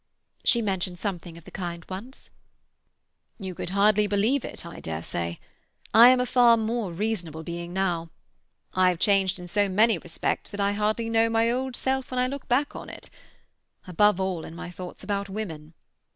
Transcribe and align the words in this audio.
"She 0.43 0.63
mentioned 0.63 0.97
something 0.97 1.37
of 1.37 1.43
the 1.45 1.51
kind 1.51 1.85
once." 1.87 2.31
"You 3.37 3.53
could 3.53 3.69
hardly 3.69 4.07
believe 4.07 4.43
it, 4.43 4.65
I 4.65 4.79
dare 4.79 5.03
say? 5.03 5.39
I 5.93 6.07
am 6.09 6.19
a 6.19 6.25
far 6.25 6.57
more 6.57 6.91
reasonable 6.91 7.43
being 7.43 7.71
now. 7.71 8.09
I 8.73 8.89
have 8.89 8.97
changed 8.97 9.37
in 9.37 9.47
so 9.47 9.69
many 9.69 9.99
respects 9.99 10.49
that 10.49 10.59
I 10.59 10.71
hardly 10.71 11.07
know 11.07 11.29
my 11.29 11.51
old 11.51 11.75
self 11.75 12.09
when 12.09 12.17
I 12.19 12.25
look 12.25 12.47
back 12.47 12.75
on 12.75 12.89
it. 12.89 13.11
Above 13.85 14.19
all, 14.19 14.43
in 14.43 14.55
my 14.55 14.71
thoughts 14.71 15.03
about 15.03 15.29
women. 15.29 15.75